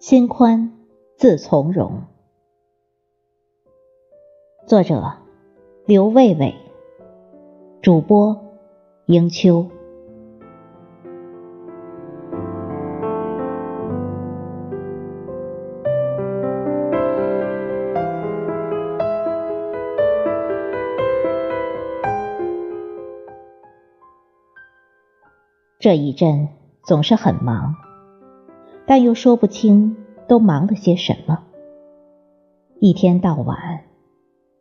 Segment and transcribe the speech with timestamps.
[0.00, 0.72] 心宽
[1.18, 2.04] 自从容。
[4.66, 5.12] 作者：
[5.84, 6.54] 刘卫卫，
[7.82, 8.34] 主播：
[9.04, 9.66] 迎秋。
[25.78, 26.48] 这一阵
[26.84, 27.89] 总是很忙。
[28.90, 31.44] 但又说不清都忙了些什么，
[32.80, 33.84] 一天到晚，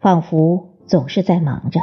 [0.00, 1.82] 仿佛总是在忙着。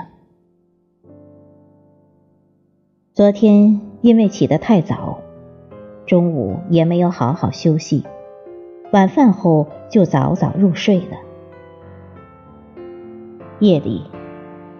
[3.14, 5.20] 昨天因为起得太早，
[6.08, 8.08] 中午也没有好好休息，
[8.92, 11.18] 晚饭后就早早入睡了。
[13.60, 14.02] 夜里，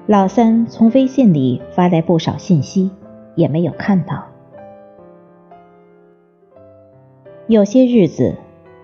[0.08, 2.90] 老三从微信里发来不少信息，
[3.36, 4.31] 也没有看到。
[7.52, 8.38] 有些日子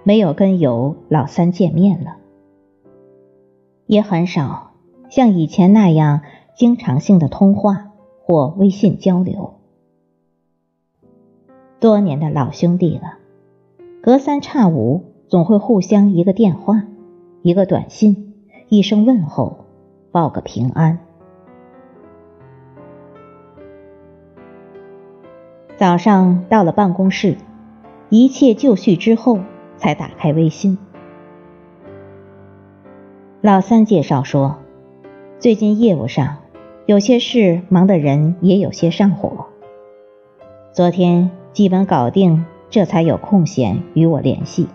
[0.03, 2.17] 没有跟友老三见面了，
[3.85, 4.71] 也很少
[5.09, 6.19] 像以前那样
[6.53, 7.93] 经常性的通话
[8.25, 9.53] 或微信交流。
[11.79, 13.19] 多年的老兄弟了，
[14.01, 16.83] 隔三差五总会互相一个电话，
[17.43, 18.33] 一个短信，
[18.67, 19.59] 一声问候，
[20.11, 20.99] 报个平安。
[25.77, 27.37] 早上到了办公室。
[28.09, 29.39] 一切就绪之后，
[29.75, 30.77] 才打开微信。
[33.41, 34.57] 老三介绍说，
[35.39, 36.37] 最近业务上
[36.85, 39.47] 有些事，忙的人也有些上火。
[40.71, 44.67] 昨天基本搞定，这才有空闲与我联系。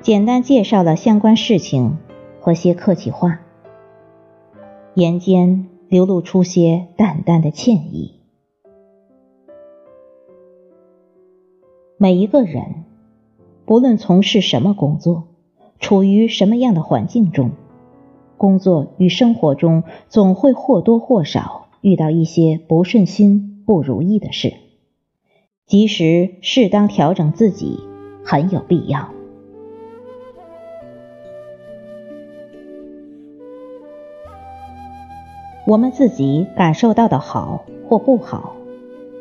[0.00, 1.98] 简单介绍了相关事情
[2.40, 3.40] 和些客气话，
[4.94, 8.20] 言间流露出些淡淡的歉意。
[11.98, 12.84] 每一个人，
[13.64, 15.28] 不论从事什么工作，
[15.80, 17.52] 处于什么样的环境中，
[18.36, 24.52] 工作与生活中总会或多或少遇到一些不顺心、不如意的事，
[25.64, 27.80] 及时适当调整自己
[28.22, 29.08] 很有必要。
[35.66, 38.54] 我们自己感受到的好或不好。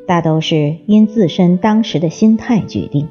[0.08, 3.08] 大都是因自身当时的心态决定，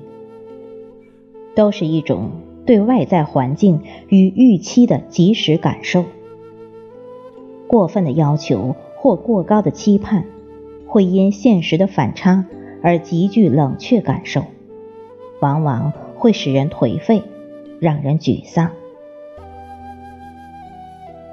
[1.54, 2.30] 都是一种
[2.64, 6.04] 对外在环境与预期的及时感受。
[7.66, 10.24] 过分的要求或过高的期盼，
[10.86, 12.44] 会因现实的反差
[12.80, 14.44] 而极具冷却感受，
[15.40, 17.24] 往往会使人颓废，
[17.80, 18.70] 让人沮丧。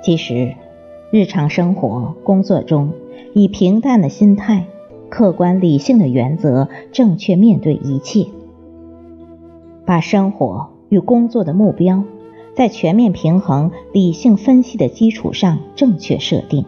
[0.01, 0.55] 其实，
[1.11, 2.93] 日常生活、工作中，
[3.33, 4.65] 以平淡的心态。
[5.11, 8.27] 客观理性的原则，正确面对一切，
[9.85, 12.05] 把生活与工作的目标，
[12.55, 16.63] 在全面平衡、理性分析的基础上正确设定，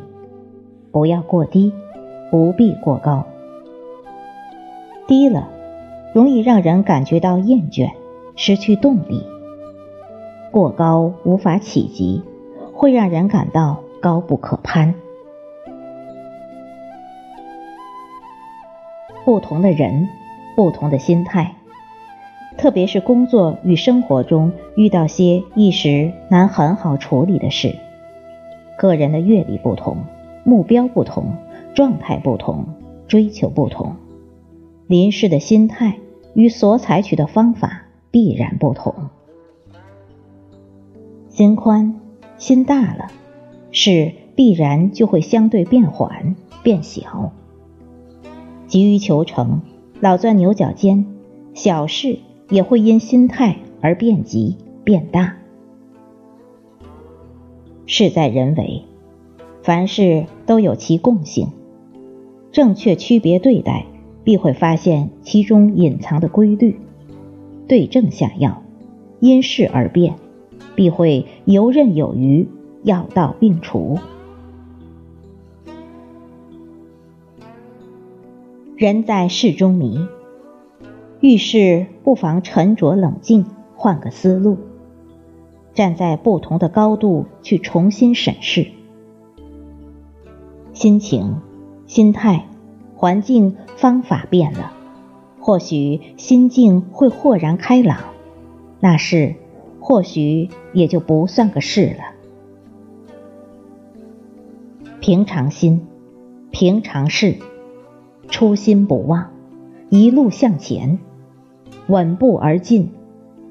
[0.91, 1.71] 不要过低，
[2.29, 3.23] 不必过高。
[5.07, 5.47] 低了，
[6.13, 7.91] 容易让人感觉到厌倦，
[8.35, 9.23] 失去动力；
[10.51, 12.21] 过高无法企及，
[12.73, 14.95] 会让人感到高不可攀。
[19.25, 20.09] 不同的人，
[20.55, 21.55] 不同的心态，
[22.57, 27.75] 特别是工作与生活中遇到些一时难很好处理的事，
[28.77, 29.97] 个人的阅历不同，
[30.43, 31.33] 目标不同，
[31.73, 32.65] 状态不同，
[33.07, 33.95] 追求不同，
[34.87, 35.97] 临事的心态
[36.33, 38.93] 与所采取的方法必然不同。
[41.29, 41.99] 心宽
[42.37, 43.07] 心大了，
[43.71, 47.31] 事必然就会相对变缓变小。
[48.73, 49.61] 急于求成，
[49.99, 51.05] 老钻牛角尖，
[51.53, 52.17] 小事
[52.49, 55.35] 也会因心态而变急变大。
[57.85, 58.81] 事在人为，
[59.61, 61.49] 凡事都有其共性，
[62.51, 63.85] 正确区别对待，
[64.23, 66.79] 必会发现其中隐藏的规律。
[67.67, 68.63] 对症下药，
[69.19, 70.15] 因事而变，
[70.73, 72.47] 必会游刃有余，
[72.81, 73.99] 药到病除。
[78.75, 80.07] 人在事中迷，
[81.19, 84.57] 遇事不妨沉着冷静，换个思路，
[85.75, 88.67] 站在不同的高度去重新审视。
[90.73, 91.37] 心情、
[91.85, 92.47] 心态、
[92.95, 94.73] 环境、方法变了，
[95.39, 97.99] 或许心境会豁然开朗，
[98.79, 99.35] 那事
[99.79, 102.03] 或许也就不算个事了。
[104.99, 105.85] 平常心，
[106.49, 107.37] 平常事。
[108.29, 109.31] 初心不忘，
[109.89, 110.97] 一路向前，
[111.87, 112.91] 稳步而进，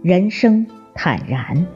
[0.02, 1.66] 人生坦然。